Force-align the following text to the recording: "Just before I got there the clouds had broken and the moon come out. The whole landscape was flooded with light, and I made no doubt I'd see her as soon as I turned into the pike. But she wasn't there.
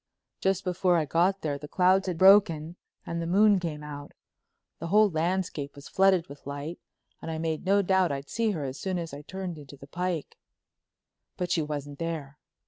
"Just 0.39 0.63
before 0.63 0.97
I 0.97 1.05
got 1.05 1.41
there 1.41 1.59
the 1.59 1.67
clouds 1.67 2.07
had 2.07 2.17
broken 2.17 2.75
and 3.05 3.21
the 3.21 3.27
moon 3.27 3.59
come 3.59 3.83
out. 3.83 4.13
The 4.79 4.87
whole 4.87 5.11
landscape 5.11 5.75
was 5.75 5.87
flooded 5.87 6.25
with 6.25 6.47
light, 6.47 6.79
and 7.21 7.29
I 7.29 7.37
made 7.37 7.65
no 7.67 7.83
doubt 7.83 8.11
I'd 8.11 8.27
see 8.27 8.49
her 8.49 8.63
as 8.63 8.79
soon 8.79 8.97
as 8.97 9.13
I 9.13 9.21
turned 9.21 9.59
into 9.59 9.77
the 9.77 9.85
pike. 9.85 10.39
But 11.37 11.51
she 11.51 11.61
wasn't 11.61 11.99
there. 11.99 12.39